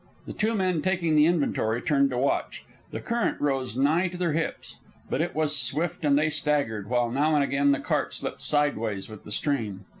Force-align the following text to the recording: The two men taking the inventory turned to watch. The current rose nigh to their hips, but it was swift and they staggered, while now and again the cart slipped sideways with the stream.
The 0.25 0.33
two 0.33 0.55
men 0.55 0.81
taking 0.81 1.15
the 1.15 1.27
inventory 1.27 1.79
turned 1.79 2.09
to 2.09 2.17
watch. 2.17 2.63
The 2.89 2.99
current 3.01 3.39
rose 3.39 3.77
nigh 3.77 4.07
to 4.07 4.17
their 4.17 4.33
hips, 4.33 4.77
but 5.11 5.21
it 5.21 5.35
was 5.35 5.55
swift 5.55 6.03
and 6.03 6.17
they 6.17 6.31
staggered, 6.31 6.89
while 6.89 7.11
now 7.11 7.35
and 7.35 7.43
again 7.43 7.69
the 7.69 7.79
cart 7.79 8.11
slipped 8.11 8.41
sideways 8.41 9.09
with 9.09 9.25
the 9.25 9.31
stream. 9.31 9.85